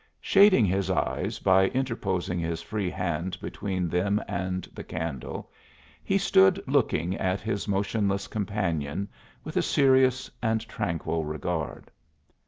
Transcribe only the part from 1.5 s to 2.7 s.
interposing his